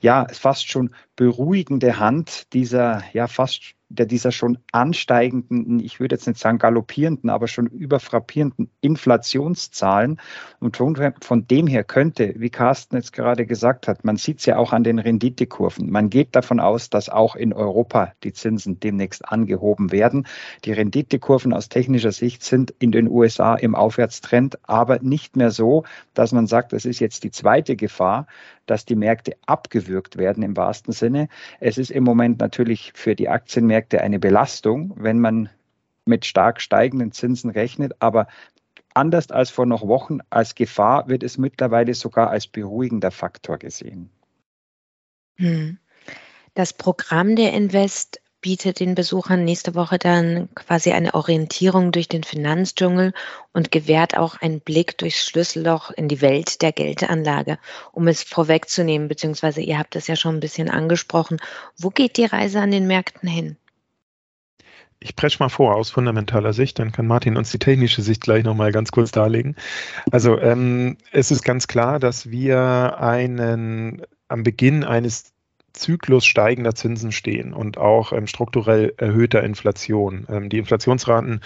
ja 0.03 0.27
fast 0.31 0.69
schon 0.69 0.91
beruhigende 1.15 1.98
Hand 1.98 2.53
dieser 2.53 3.03
ja 3.13 3.27
fast 3.27 3.75
der 3.93 4.07
dieser 4.07 4.31
schon 4.31 4.57
ansteigenden, 4.72 5.79
ich 5.79 6.00
würde 6.00 6.15
jetzt 6.15 6.27
nicht 6.27 6.39
sagen 6.39 6.57
galoppierenden, 6.57 7.29
aber 7.29 7.48
schon 7.48 7.67
überfrappierenden 7.67 8.72
Inflationszahlen. 8.81 10.19
Und 10.60 10.77
von 10.77 11.48
dem 11.48 11.67
her 11.67 11.83
könnte, 11.83 12.33
wie 12.38 12.50
Carsten 12.50 12.95
jetzt 12.95 13.13
gerade 13.13 13.45
gesagt 13.45 13.88
hat, 13.88 14.03
man 14.03 14.17
sieht 14.17 14.39
es 14.39 14.48
ja 14.48 14.57
auch 14.57 14.74
an 14.74 14.83
den 14.83 14.98
Renditekurven. 14.98 15.91
Man 15.91 16.10
geht 16.10 16.36
davon 16.36 16.60
aus, 16.60 16.89
dass 16.89 17.10
auch 17.10 17.36
in 17.36 17.53
Europa 17.53 18.13
die 18.24 18.33
Zinsen 18.33 18.79
demnächst 18.79 19.29
angehoben 19.29 19.91
werden. 19.91 20.25
Die 20.65 20.74
Renditekurven 20.74 21.53
aus 21.53 21.69
technischer 21.69 22.12
Sicht 22.12 22.43
sind 22.43 22.74
in 22.79 22.91
den 22.91 23.07
USA 23.07 23.53
im 23.55 23.75
Aufwärtstrend, 23.75 24.57
aber 24.63 25.00
nicht 25.00 25.36
mehr 25.36 25.51
so, 25.51 25.83
dass 26.15 26.31
man 26.31 26.48
sagt, 26.48 26.74
das 26.74 26.86
ist 26.86 27.00
jetzt 27.00 27.24
die 27.24 27.31
zweite 27.31 27.75
Gefahr, 27.75 28.25
dass 28.65 28.86
die 28.86 28.95
Märkte 28.95 29.36
abgewürgt 29.45 29.92
werden 29.93 30.43
im 30.43 30.57
wahrsten 30.57 30.93
Sinne. 30.93 31.27
Es 31.59 31.77
ist 31.77 31.91
im 31.91 32.03
Moment 32.03 32.39
natürlich 32.39 32.91
für 32.95 33.15
die 33.15 33.29
Aktienmärkte 33.29 34.01
eine 34.01 34.19
Belastung, 34.19 34.93
wenn 34.95 35.19
man 35.19 35.50
mit 36.05 36.25
stark 36.25 36.62
steigenden 36.62 37.12
Zinsen 37.12 37.50
rechnet, 37.50 37.93
aber 38.00 38.27
anders 38.93 39.31
als 39.31 39.50
vor 39.50 39.65
noch 39.65 39.88
Wochen 39.88 40.19
als 40.29 40.55
Gefahr 40.55 41.07
wird 41.07 41.23
es 41.23 41.38
mittlerweile 41.38 41.93
sogar 41.93 42.29
als 42.29 42.47
beruhigender 42.47 43.12
Faktor 43.12 43.57
gesehen. 43.57 44.09
Hm. 45.38 45.77
Das 46.53 46.73
Programm 46.73 47.35
der 47.35 47.53
Invest 47.53 48.21
bietet 48.43 48.81
den 48.81 48.93
Besuchern 48.93 49.45
nächste 49.45 49.73
Woche 49.73 49.97
dann 49.97 50.50
quasi 50.53 50.91
eine 50.91 51.15
Orientierung 51.15 51.91
durch 51.91 52.09
den 52.09 52.23
Finanzdschungel 52.23 53.13
und 53.53 53.71
gewährt 53.71 54.17
auch 54.17 54.35
einen 54.41 54.59
Blick 54.59 54.97
durchs 55.00 55.25
Schlüsselloch 55.25 55.89
in 55.91 56.09
die 56.09 56.21
Welt 56.21 56.62
der 56.62 56.73
Geldanlage. 56.73 57.57
Um 57.93 58.07
es 58.07 58.21
vorwegzunehmen, 58.21 59.07
beziehungsweise 59.07 59.62
ihr 59.62 59.79
habt 59.79 59.95
es 59.95 60.07
ja 60.07 60.15
schon 60.15 60.35
ein 60.35 60.41
bisschen 60.41 60.69
angesprochen, 60.69 61.38
wo 61.77 61.89
geht 61.89 62.17
die 62.17 62.25
Reise 62.25 62.59
an 62.59 62.69
den 62.69 62.85
Märkten 62.85 63.29
hin? 63.29 63.55
Ich 65.00 65.15
presche 65.15 65.39
mal 65.39 65.50
vor 65.50 65.75
aus 65.75 65.89
fundamentaler 65.89 66.53
Sicht, 66.53 66.79
dann 66.79 66.91
kann 66.91 67.07
Martin 67.07 67.38
uns 67.38 67.51
die 67.51 67.59
technische 67.59 68.01
Sicht 68.01 68.21
gleich 68.21 68.43
nochmal 68.43 68.71
ganz 68.71 68.91
kurz 68.91 69.12
darlegen. 69.12 69.55
Also 70.12 70.38
ähm, 70.39 70.97
es 71.12 71.31
ist 71.31 71.43
ganz 71.43 71.67
klar, 71.67 72.00
dass 72.00 72.29
wir 72.29 73.00
einen 73.00 74.01
am 74.27 74.43
Beginn 74.43 74.83
eines 74.83 75.32
Zyklus 75.74 76.25
steigender 76.25 76.75
Zinsen 76.75 77.12
stehen 77.12 77.53
und 77.53 77.77
auch 77.77 78.13
ähm, 78.13 78.27
strukturell 78.27 78.94
erhöhter 78.98 79.44
Inflation. 79.44 80.27
Ähm, 80.30 80.50
die 80.50 80.60
Inflationsraten 80.60 81.42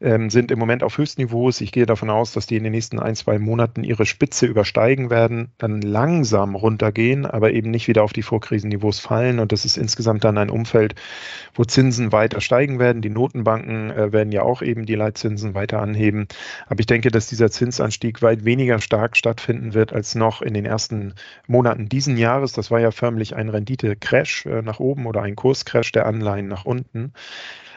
ähm, 0.00 0.30
sind 0.30 0.50
im 0.50 0.58
Moment 0.58 0.82
auf 0.82 0.98
Höchstniveaus. 0.98 1.60
Ich 1.60 1.72
gehe 1.72 1.86
davon 1.86 2.10
aus, 2.10 2.32
dass 2.32 2.46
die 2.46 2.56
in 2.56 2.64
den 2.64 2.72
nächsten 2.72 2.98
ein, 2.98 3.14
zwei 3.16 3.38
Monaten 3.38 3.84
ihre 3.84 4.06
Spitze 4.06 4.46
übersteigen 4.46 5.10
werden, 5.10 5.52
dann 5.58 5.80
langsam 5.80 6.54
runtergehen, 6.54 7.26
aber 7.26 7.52
eben 7.52 7.70
nicht 7.70 7.88
wieder 7.88 8.02
auf 8.02 8.12
die 8.12 8.22
Vorkrisenniveaus 8.22 8.98
fallen. 8.98 9.38
Und 9.38 9.52
das 9.52 9.64
ist 9.64 9.76
insgesamt 9.76 10.24
dann 10.24 10.38
ein 10.38 10.50
Umfeld, 10.50 10.94
wo 11.54 11.64
Zinsen 11.64 12.12
weiter 12.12 12.40
steigen 12.40 12.78
werden. 12.78 13.02
Die 13.02 13.10
Notenbanken 13.10 13.90
äh, 13.90 14.12
werden 14.12 14.32
ja 14.32 14.42
auch 14.42 14.62
eben 14.62 14.86
die 14.86 14.94
Leitzinsen 14.94 15.54
weiter 15.54 15.80
anheben. 15.80 16.28
Aber 16.66 16.80
ich 16.80 16.86
denke, 16.86 17.10
dass 17.10 17.28
dieser 17.28 17.50
Zinsanstieg 17.50 18.22
weit 18.22 18.44
weniger 18.44 18.80
stark 18.80 19.16
stattfinden 19.16 19.74
wird 19.74 19.92
als 19.92 20.14
noch 20.14 20.42
in 20.42 20.54
den 20.54 20.66
ersten 20.66 21.14
Monaten 21.46 21.88
diesen 21.88 22.16
Jahres. 22.16 22.52
Das 22.52 22.70
war 22.70 22.80
ja 22.80 22.90
förmlich 22.90 23.34
ein 23.34 23.48
Rendite-Crash 23.66 24.46
äh, 24.46 24.62
nach 24.62 24.80
oben 24.80 25.06
oder 25.06 25.22
ein 25.22 25.36
Kurscrash 25.36 25.92
der 25.92 26.06
Anleihen 26.06 26.48
nach 26.48 26.64
unten. 26.64 27.12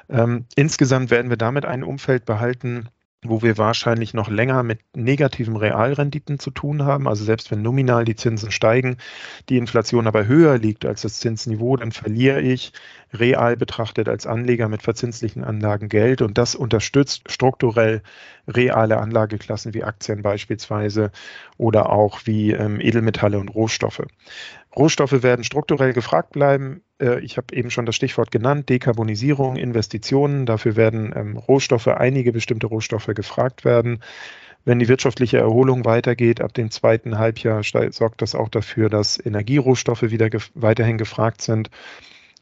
Ähm, 0.09 0.45
insgesamt 0.55 1.11
werden 1.11 1.29
wir 1.29 1.37
damit 1.37 1.65
ein 1.65 1.83
Umfeld 1.83 2.25
behalten, 2.25 2.89
wo 3.21 3.41
wir 3.41 3.57
wahrscheinlich 3.57 4.13
noch 4.13 4.29
länger 4.29 4.63
mit 4.63 4.79
negativen 4.95 5.57
Realrenditen 5.57 6.39
zu 6.39 6.51
tun 6.51 6.85
haben. 6.85 7.05
Also 7.05 7.25
selbst 7.25 7.51
wenn 7.51 7.61
nominal 7.61 8.05
die 8.05 8.15
Zinsen 8.15 8.49
steigen, 8.49 8.95
die 9.49 9.57
Inflation 9.57 10.07
aber 10.07 10.25
höher 10.25 10.57
liegt 10.57 10.85
als 10.85 11.01
das 11.01 11.19
Zinsniveau, 11.19 11.75
dann 11.75 11.91
verliere 11.91 12.39
ich 12.39 12.71
real 13.13 13.57
betrachtet 13.57 14.07
als 14.07 14.25
Anleger 14.25 14.69
mit 14.69 14.83
verzinslichen 14.83 15.43
Anlagen 15.43 15.89
Geld 15.89 16.21
und 16.21 16.37
das 16.37 16.55
unterstützt 16.55 17.29
strukturell 17.29 18.03
reale 18.47 18.99
Anlageklassen 18.99 19.73
wie 19.73 19.83
Aktien 19.83 20.21
beispielsweise 20.21 21.11
oder 21.57 21.91
auch 21.91 22.21
wie 22.23 22.51
ähm, 22.51 22.79
Edelmetalle 22.79 23.37
und 23.37 23.49
Rohstoffe. 23.49 24.03
Rohstoffe 24.75 25.23
werden 25.23 25.43
strukturell 25.43 25.93
gefragt 25.93 26.31
bleiben. 26.31 26.81
Äh, 27.01 27.19
ich 27.21 27.37
habe 27.37 27.55
eben 27.55 27.71
schon 27.71 27.85
das 27.85 27.95
Stichwort 27.95 28.31
genannt, 28.31 28.69
Dekarbonisierung, 28.69 29.55
Investitionen. 29.55 30.45
Dafür 30.45 30.75
werden 30.75 31.13
ähm, 31.15 31.37
Rohstoffe, 31.37 31.87
einige 31.87 32.31
bestimmte 32.31 32.67
Rohstoffe 32.67 33.07
gefragt 33.07 33.65
werden. 33.65 34.01
Wenn 34.65 34.79
die 34.79 34.87
wirtschaftliche 34.87 35.37
Erholung 35.37 35.85
weitergeht 35.85 36.41
ab 36.41 36.53
dem 36.53 36.69
zweiten 36.69 37.17
Halbjahr, 37.17 37.63
sorgt 37.63 38.21
das 38.21 38.35
auch 38.35 38.49
dafür, 38.49 38.89
dass 38.89 39.23
Energierohstoffe 39.23 40.03
wieder 40.03 40.29
weiterhin 40.53 40.97
gefragt 40.97 41.41
sind 41.41 41.69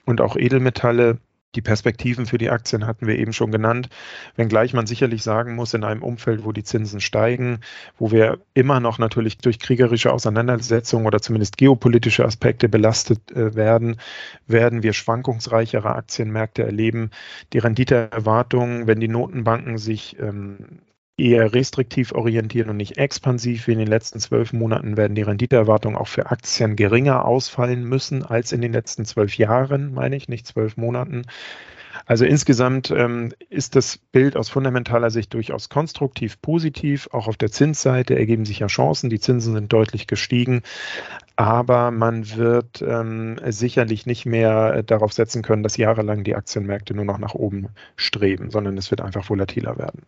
und 0.05 0.19
auch 0.19 0.35
Edelmetalle 0.35 1.19
die 1.55 1.61
Perspektiven 1.61 2.25
für 2.25 2.37
die 2.37 2.49
Aktien 2.49 2.85
hatten 2.85 3.07
wir 3.07 3.17
eben 3.17 3.33
schon 3.33 3.51
genannt, 3.51 3.89
wenngleich 4.35 4.73
man 4.73 4.85
sicherlich 4.85 5.23
sagen 5.23 5.55
muss, 5.55 5.73
in 5.73 5.83
einem 5.83 6.03
Umfeld, 6.03 6.45
wo 6.45 6.51
die 6.51 6.63
Zinsen 6.63 6.99
steigen, 6.99 7.61
wo 7.97 8.11
wir 8.11 8.39
immer 8.53 8.79
noch 8.79 8.99
natürlich 8.99 9.37
durch 9.37 9.59
kriegerische 9.59 10.11
Auseinandersetzungen 10.11 11.07
oder 11.07 11.21
zumindest 11.21 11.57
geopolitische 11.57 12.25
Aspekte 12.25 12.69
belastet 12.69 13.31
äh, 13.31 13.55
werden, 13.55 13.97
werden 14.45 14.83
wir 14.83 14.93
schwankungsreichere 14.93 15.95
Aktienmärkte 15.95 16.63
erleben. 16.63 17.11
Die 17.53 17.59
Renditeerwartungen, 17.59 18.87
wenn 18.87 18.99
die 18.99 19.07
Notenbanken 19.07 19.77
sich 19.77 20.19
ähm, 20.19 20.79
eher 21.17 21.53
restriktiv 21.53 22.11
orientieren 22.11 22.69
und 22.69 22.77
nicht 22.77 22.97
expansiv 22.97 23.67
wie 23.67 23.73
in 23.73 23.79
den 23.79 23.87
letzten 23.87 24.19
zwölf 24.19 24.53
Monaten, 24.53 24.97
werden 24.97 25.15
die 25.15 25.23
Renditeerwartungen 25.23 25.97
auch 25.97 26.07
für 26.07 26.27
Aktien 26.27 26.75
geringer 26.75 27.25
ausfallen 27.25 27.83
müssen 27.83 28.23
als 28.23 28.51
in 28.51 28.61
den 28.61 28.71
letzten 28.71 29.03
zwölf 29.03 29.35
Jahren, 29.37 29.93
meine 29.93 30.15
ich, 30.15 30.29
nicht 30.29 30.45
zwölf 30.45 30.77
Monaten. 30.77 31.23
Also 32.05 32.25
insgesamt 32.25 32.91
ähm, 32.91 33.33
ist 33.49 33.75
das 33.75 33.97
Bild 33.97 34.37
aus 34.37 34.49
fundamentaler 34.49 35.09
Sicht 35.09 35.33
durchaus 35.33 35.69
konstruktiv 35.69 36.39
positiv. 36.41 37.09
Auch 37.11 37.27
auf 37.27 37.37
der 37.37 37.51
Zinsseite 37.51 38.15
ergeben 38.15 38.45
sich 38.45 38.59
ja 38.59 38.67
Chancen. 38.67 39.09
Die 39.09 39.19
Zinsen 39.19 39.53
sind 39.53 39.73
deutlich 39.73 40.05
gestiegen. 40.05 40.61
Aber 41.35 41.91
man 41.91 42.35
wird 42.35 42.83
ähm, 42.87 43.39
sicherlich 43.47 44.05
nicht 44.05 44.25
mehr 44.25 44.83
darauf 44.83 45.13
setzen 45.13 45.41
können, 45.41 45.63
dass 45.63 45.77
jahrelang 45.77 46.23
die 46.23 46.35
Aktienmärkte 46.35 46.93
nur 46.93 47.05
noch 47.05 47.17
nach 47.17 47.33
oben 47.33 47.69
streben, 47.95 48.51
sondern 48.51 48.77
es 48.77 48.91
wird 48.91 49.01
einfach 49.01 49.29
volatiler 49.29 49.77
werden. 49.77 50.03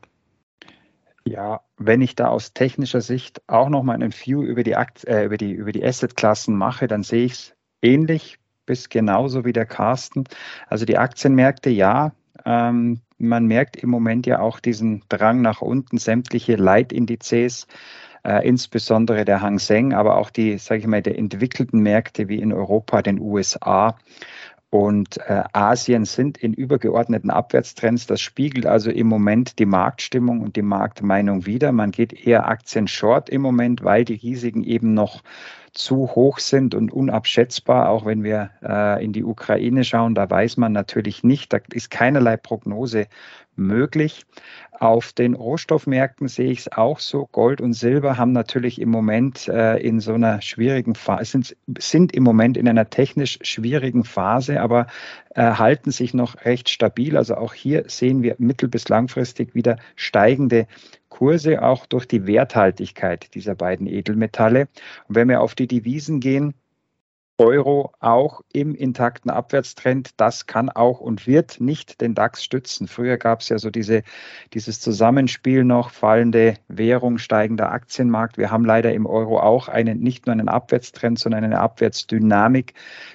Ja, 1.30 1.62
wenn 1.78 2.02
ich 2.02 2.16
da 2.16 2.30
aus 2.30 2.54
technischer 2.54 3.02
Sicht 3.02 3.44
auch 3.46 3.70
noch 3.70 3.84
mal 3.84 3.94
einen 3.94 4.12
View 4.12 4.42
über 4.42 4.64
die, 4.64 4.76
Akt, 4.76 5.06
äh, 5.06 5.26
über 5.26 5.38
die, 5.38 5.52
über 5.52 5.72
die 5.72 5.86
Assetklassen 5.86 6.56
mache, 6.56 6.88
dann 6.88 7.04
sehe 7.04 7.26
ich 7.26 7.34
es 7.34 7.56
ähnlich 7.84 8.40
bis 8.66 8.90
genauso 8.90 9.46
wie 9.46 9.54
der 9.54 9.68
Carsten. 9.68 10.24
Also 10.68 10.86
die 10.86 10.98
Aktienmärkte, 10.98 11.70
ja, 11.70 12.14
ähm, 12.46 13.02
man 13.20 13.46
merkt 13.46 13.76
im 13.76 13.92
Moment 13.92 14.26
ja 14.26 14.40
auch 14.40 14.60
diesen 14.60 15.04
Drang 15.08 15.42
nach 15.42 15.62
unten, 15.62 16.00
sämtliche 16.00 16.56
Leitindizes, 16.56 17.68
äh, 18.24 18.48
insbesondere 18.48 19.24
der 19.24 19.42
Hang 19.42 19.60
Seng, 19.60 19.94
aber 19.94 20.18
auch 20.18 20.32
die, 20.32 20.58
sage 20.58 20.82
ich 20.82 20.88
mal, 20.88 21.04
der 21.04 21.20
entwickelten 21.20 21.82
Märkte 21.82 22.28
wie 22.28 22.40
in 22.40 22.54
Europa, 22.54 23.04
den 23.04 23.20
USA 23.20 23.98
und 24.72 25.18
äh, 25.28 25.44
Asien 25.54 26.06
sind 26.06 26.38
in 26.38 26.54
übergeordneten 26.54 27.32
Abwärtstrends. 27.32 28.06
Das 28.06 28.22
spiegelt 28.22 28.68
also 28.68 28.92
im 28.92 29.08
Moment 29.08 29.58
die 29.58 29.66
Marktstimmung 29.66 30.42
und 30.42 30.56
die 30.56 30.62
Marktmeinung 30.62 31.48
wider. 31.48 31.72
Man 31.72 31.90
geht 31.90 32.14
eher 32.14 32.48
Aktien 32.48 32.88
short 32.88 33.30
im 33.30 33.42
Moment, 33.42 33.84
weil 33.84 34.06
die 34.06 34.16
Risiken 34.16 34.64
eben 34.64 34.94
noch 34.94 35.24
zu 35.74 36.10
hoch 36.10 36.38
sind 36.38 36.76
und 36.76 36.92
unabschätzbar. 36.92 37.90
Auch 37.90 38.06
wenn 38.06 38.24
wir 38.24 38.52
äh, 38.62 39.04
in 39.04 39.12
die 39.12 39.24
Ukraine 39.24 39.84
schauen, 39.84 40.14
da 40.14 40.30
weiß 40.30 40.58
man 40.58 40.72
natürlich 40.72 41.24
nicht, 41.24 41.52
da 41.52 41.60
ist 41.74 41.90
keinerlei 41.90 42.38
Prognose 42.38 43.08
möglich. 43.60 44.26
Auf 44.72 45.12
den 45.12 45.34
Rohstoffmärkten 45.34 46.28
sehe 46.28 46.52
ich 46.52 46.60
es 46.60 46.72
auch 46.72 47.00
so. 47.00 47.28
Gold 47.32 47.60
und 47.60 47.74
Silber 47.74 48.18
haben 48.18 48.32
natürlich 48.32 48.80
im 48.80 48.90
Moment 48.90 49.48
äh, 49.50 49.78
in 49.78 50.00
so 50.00 50.14
einer 50.14 50.42
schwierigen 50.42 50.96
Phase, 50.96 51.26
sind, 51.26 51.58
sind 51.78 52.14
im 52.14 52.24
Moment 52.24 52.56
in 52.56 52.68
einer 52.68 52.90
technisch 52.90 53.40
schwierigen 53.42 54.06
Phase, 54.06 54.62
aber 54.62 54.88
äh, 55.36 55.42
halten 55.44 55.92
sich 55.92 56.14
noch 56.14 56.46
recht 56.46 56.70
stabil. 56.70 57.18
Also 57.18 57.36
auch 57.36 57.54
hier 57.54 57.84
sehen 57.88 58.24
wir 58.24 58.36
mittel- 58.40 58.70
bis 58.70 58.88
langfristig 58.88 59.54
wieder 59.54 59.78
steigende 59.96 60.66
Kurse, 61.10 61.62
auch 61.62 61.86
durch 61.86 62.08
die 62.08 62.26
Werthaltigkeit 62.26 63.34
dieser 63.36 63.56
beiden 63.56 63.86
Edelmetalle. 63.86 64.70
Und 65.08 65.16
wenn 65.16 65.28
wir 65.28 65.42
auf 65.42 65.56
die 65.56 65.68
Devisen 65.68 66.22
gehen, 66.22 66.54
Euro 67.40 67.94
auch 68.00 68.42
im 68.52 68.76
intakten 68.76 69.32
Abwärtstrend. 69.32 70.12
Das 70.18 70.46
kann 70.46 70.70
auch 70.70 71.00
und 71.00 71.26
wird 71.26 71.62
nicht 71.62 72.02
den 72.02 72.14
DAX 72.14 72.44
stützen. 72.44 72.88
Früher 72.88 73.18
gab 73.18 73.40
es 73.40 73.50
ja 73.50 73.58
so 73.58 73.70
diese, 73.70 74.04
dieses 74.54 74.82
Zusammenspiel 74.82 75.64
noch, 75.64 75.90
fallende 75.90 76.56
Währung, 76.68 77.18
steigender 77.18 77.72
Aktienmarkt. 77.72 78.38
Wir 78.38 78.52
haben 78.52 78.66
leider 78.66 78.94
im 78.94 79.06
Euro 79.06 79.40
auch 79.40 79.70
einen, 79.70 80.00
nicht 80.02 80.26
nur 80.26 80.34
einen 80.34 80.50
Abwärtstrend, 80.50 81.18
sondern 81.18 81.46
eine 81.46 81.60
Abwärtsdynamik. 81.60 82.74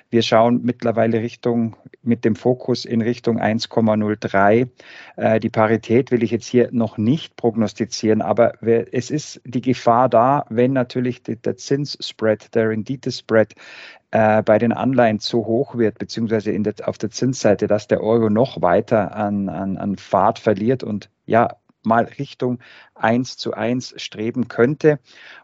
Wir 0.09 0.23
schauen 0.23 0.61
mittlerweile 0.62 1.21
Richtung, 1.21 1.76
mit 2.06 2.25
dem 2.25 2.37
Fokus 2.37 2.84
in 2.84 3.02
Richtung 3.02 3.40
1,03. 3.40 4.68
Äh, 5.16 5.40
die 5.40 5.50
Parität 5.50 6.11
will 6.11 6.23
ich 6.23 6.30
jetzt 6.30 6.46
hier 6.46 6.68
noch 6.73 6.99
nicht 6.99 7.37
prognostizieren, 7.37 8.23
aber 8.23 8.62
es 8.62 9.11
ist 9.11 9.40
die 9.44 9.61
Gefahr 9.61 10.08
da, 10.08 10.46
wenn 10.49 10.73
natürlich 10.73 11.23
der 11.23 11.56
Zinsspread, 11.56 12.54
der 12.54 12.70
Renditespread 12.70 13.54
äh, 14.11 14.42
bei 14.42 14.58
den 14.58 14.73
Anleihen 14.73 15.18
zu 15.18 15.46
hoch 15.46 15.76
wird, 15.76 15.99
beziehungsweise 15.99 16.58
der, 16.58 16.75
auf 16.88 16.99
der 16.99 17.11
Zinsseite, 17.11 17.66
dass 17.66 17.88
der 17.88 18.02
Euro 18.02 18.30
noch 18.30 18.62
weiter 18.62 19.16
an, 19.16 19.49
an, 19.49 19.76
an 19.76 19.96
Fahrt 19.96 20.38
verliert 20.38 20.82
und 20.82 21.11
ja, 21.26 21.56
mal 21.84 22.04
Richtung 22.04 22.58
1 22.94 23.36
zu 23.36 23.54
1 23.54 23.94
streben 23.96 24.48
könnte. 24.48 24.98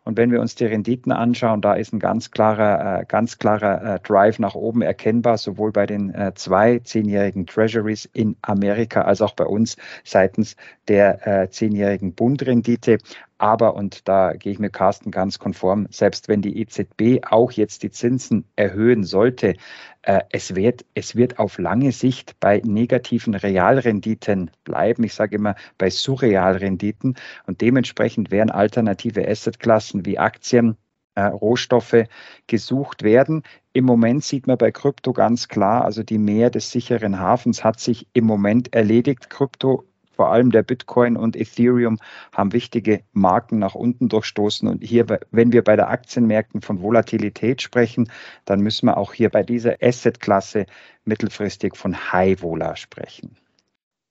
Und 0.05 0.17
wenn 0.17 0.31
wir 0.31 0.41
uns 0.41 0.55
die 0.55 0.65
Renditen 0.65 1.13
anschauen, 1.13 1.61
da 1.61 1.75
ist 1.75 1.93
ein 1.93 1.99
ganz 1.99 2.31
klarer, 2.31 3.01
äh, 3.01 3.05
ganz 3.07 3.39
klarer 3.39 3.97
äh, 3.97 4.01
Drive 4.01 4.39
nach 4.39 4.55
oben 4.55 4.83
erkennbar, 4.83 5.39
sowohl 5.39 5.73
bei 5.73 5.87
den 5.87 6.15
äh, 6.15 6.33
zwei 6.35 6.79
zehnjährigen 6.79 7.47
Treasuries 7.47 8.09
in 8.13 8.37
Amerika 8.43 9.03
als 9.03 9.23
auch 9.23 9.35
bei 9.35 9.45
uns 9.45 9.77
seitens 10.05 10.57
der 10.89 11.49
zehnjährigen 11.51 12.15
Bundrendite. 12.15 12.99
Aber, 13.39 13.75
und 13.75 14.07
da 14.07 14.35
gehe 14.35 14.53
ich 14.53 14.59
mit 14.59 14.75
Carsten 14.75 15.11
ganz 15.11 15.39
konform, 15.39 15.87
selbst 15.91 16.29
wenn 16.29 16.43
die 16.43 16.61
EZB 16.61 17.25
auch 17.31 17.53
jetzt 17.53 17.83
die 17.83 17.91
Zinsen 17.91 18.45
erhöhen 18.55 19.03
sollte, 19.03 19.55
äh, 20.03 20.21
es, 20.31 20.55
wird, 20.55 20.85
es 20.95 21.17
wird 21.17 21.39
auf 21.39 21.59
lange 21.59 21.93
Sicht 21.93 22.39
bei 22.41 22.61
negativen 22.65 23.35
Realrenditen 23.35 24.51
bleiben. 24.65 25.05
Ich 25.05 25.15
sage 25.15 25.37
immer 25.37 25.57
bei 25.79 25.89
Surrealrenditen. 25.89 27.17
Und 27.47 27.61
dementsprechend 27.61 28.31
werden 28.31 28.51
alternative 28.51 29.27
Assetklassen 29.27 30.07
wie 30.07 30.19
Aktien, 30.19 30.77
äh, 31.15 31.23
Rohstoffe 31.23 32.07
gesucht 32.47 33.03
werden. 33.03 33.43
Im 33.73 33.85
Moment 33.85 34.25
sieht 34.25 34.47
man 34.47 34.59
bei 34.59 34.71
Krypto 34.71 35.13
ganz 35.13 35.49
klar, 35.49 35.85
also 35.85 36.03
die 36.03 36.19
Mehr 36.19 36.51
des 36.51 36.71
sicheren 36.71 37.19
Hafens 37.19 37.65
hat 37.65 37.81
sich 37.81 38.07
im 38.13 38.25
Moment 38.25 38.75
erledigt. 38.75 39.31
Krypto 39.31 39.85
vor 40.21 40.33
allem 40.33 40.51
der 40.51 40.63
Bitcoin 40.63 41.17
und 41.17 41.35
Ethereum 41.35 41.97
haben 42.35 42.53
wichtige 42.53 43.03
Marken 43.13 43.59
nach 43.59 43.75
unten 43.75 44.11
durchstoßen. 44.11 44.69
Und 44.69 44.85
hier, 44.85 45.07
wenn 45.31 45.53
wir 45.53 45.65
bei 45.65 45.77
der 45.77 45.89
Aktienmärkten 45.89 46.61
von 46.61 46.83
Volatilität 46.83 47.63
sprechen, 47.63 48.13
dann 48.45 48.61
müssen 48.61 48.85
wir 48.85 48.99
auch 48.99 49.15
hier 49.15 49.31
bei 49.31 49.43
dieser 49.43 49.77
Assetklasse 49.81 50.67
mittelfristig 51.07 51.75
von 51.75 52.13
High 52.13 52.43
Vola 52.43 52.77
sprechen. 52.77 53.39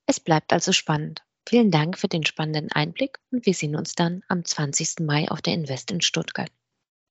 Es 0.08 0.20
bleibt 0.20 0.52
also 0.52 0.72
spannend. 0.72 1.24
Vielen 1.48 1.72
Dank 1.72 1.98
für 1.98 2.08
den 2.08 2.26
spannenden 2.26 2.72
Einblick 2.72 3.20
und 3.32 3.46
wir 3.46 3.54
sehen 3.54 3.76
uns 3.76 3.96
dann 3.96 4.24
am 4.28 4.46
20. 4.46 5.00
Mai 5.02 5.30
auf 5.30 5.42
der 5.42 5.54
Invest 5.54 5.92
in 5.92 6.02
Stuttgart. 6.02 6.52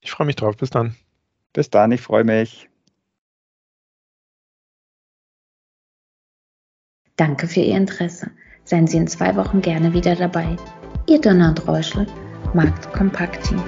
Ich 0.01 0.11
freue 0.11 0.27
mich 0.27 0.37
drauf. 0.37 0.57
Bis 0.57 0.71
dann. 0.71 0.95
Bis 1.53 1.71
dann, 1.71 1.91
ich 1.93 2.01
freue 2.01 2.25
mich. 2.25 2.69
Danke 7.17 7.49
für 7.49 7.61
Ihr 7.61 7.77
Interesse. 7.77 8.31
Seien 8.65 8.87
Sie 8.87 8.97
in 8.97 9.09
zwei 9.09 9.35
Wochen 9.35 9.61
gerne 9.61 9.93
wieder 9.93 10.15
dabei. 10.15 10.57
Ihr 11.09 11.21
Donner 11.21 11.49
und 11.49 11.67
Reuschel, 11.67 12.07
Markt 12.55 12.93
Kompakt 12.93 13.45
Team. 13.45 13.63